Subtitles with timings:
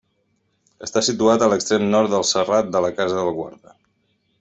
[0.87, 3.81] Està situat a l'extrem nord del Serrat de la Casa del Guarda.